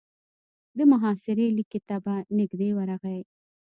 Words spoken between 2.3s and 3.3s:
نږدې ورغی.